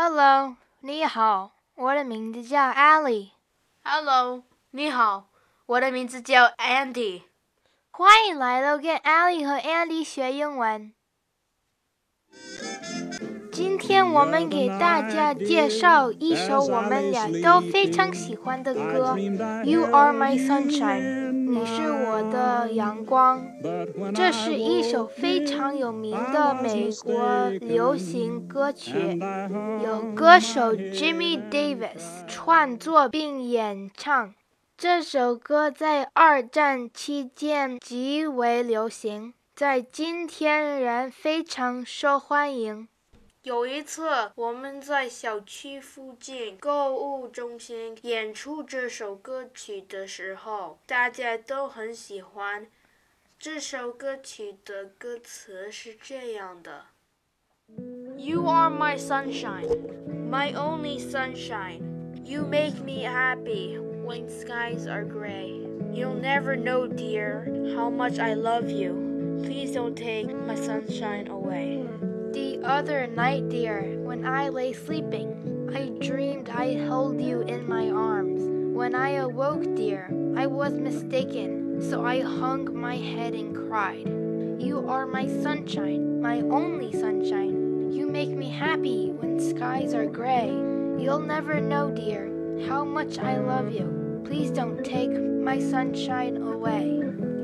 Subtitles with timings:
[0.00, 3.30] Hello，你好，我的名字叫 Allie。
[3.82, 5.26] Hello，你好，
[5.66, 7.22] 我的名字叫 Andy。
[7.90, 10.92] 欢迎来到跟 Allie 和 Andy 学英文。
[13.50, 19.16] 今天我们给大家介绍一首我们俩都非常喜欢的歌，
[19.64, 23.42] 《You Are My Sunshine》，你是我的阳光。
[24.14, 29.18] 这是一首非常有名的美国流行歌曲，
[29.82, 34.34] 由歌手 Jimmy Davis 创作并演唱。
[34.76, 42.88] 这首歌在二战期间极为流行，在今天仍非常受欢迎。
[43.44, 44.02] 有一次，
[44.34, 52.66] 我们在小区附近购物中心演出这首歌曲的时候，大家都很喜欢。
[53.38, 56.86] 这首歌曲的歌词是这样的
[58.16, 59.68] ：You are my sunshine,
[60.28, 61.80] my only sunshine.
[62.24, 65.64] You make me happy when skies are gray.
[65.92, 67.44] You'll never know, dear,
[67.76, 68.94] how much I love you.
[69.44, 71.86] Please don't take my sunshine away.
[72.32, 77.88] The other night, dear, when I lay sleeping, I dreamed I held you in my
[77.88, 78.42] arms.
[78.76, 84.06] When I awoke, dear, I was mistaken, so I hung my head and cried.
[84.60, 87.90] You are my sunshine, my only sunshine.
[87.90, 90.48] You make me happy when skies are gray.
[90.48, 92.30] You'll never know, dear,
[92.68, 94.22] how much I love you.
[94.26, 96.84] Please don't take my sunshine away.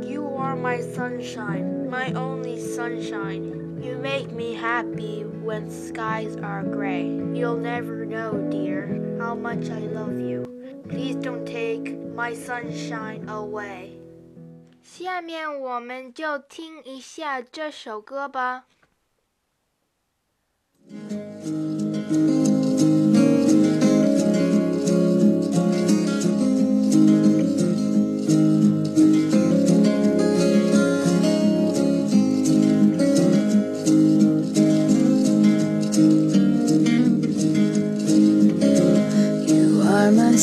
[0.06, 3.63] You are my sunshine, my only sunshine.
[3.83, 7.05] You make me happy when skies are gray.
[7.33, 10.43] You'll never know, dear, how much I love you.
[10.89, 13.99] Please don't take my sunshine away.
[14.81, 18.65] 下面我们就听一下这首歌吧。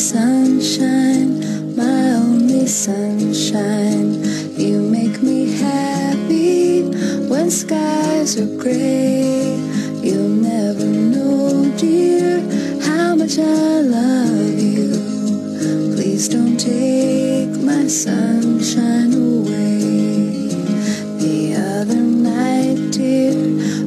[0.02, 4.20] Sunshine, my only sunshine.
[4.58, 6.82] You make me happy
[7.28, 9.56] when skies are gray.
[10.02, 12.40] You'll never know, dear,
[12.82, 14.90] how much I love you.
[15.94, 20.48] Please don't take my sunshine away.
[21.22, 23.34] The other night, dear,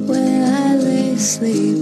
[0.08, 1.75] when I lay sleeping,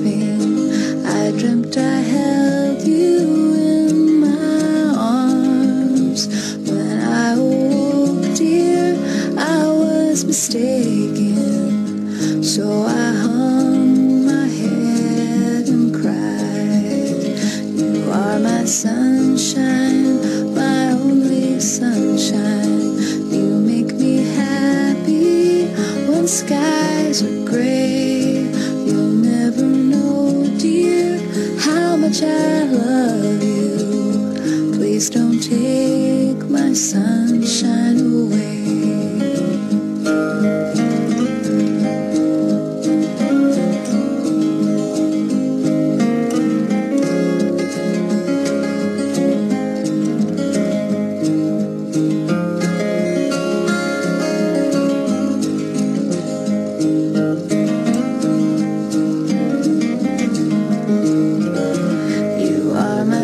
[10.54, 12.44] mistaken.
[12.44, 17.38] So I hung my head and cried.
[17.80, 23.00] You are my sunshine, my only sunshine.
[23.32, 25.66] You make me happy
[26.08, 28.44] when skies are gray.
[28.86, 31.20] You'll never know, dear,
[31.60, 34.74] how much I love you.
[34.76, 38.13] Please don't take my sunshine away.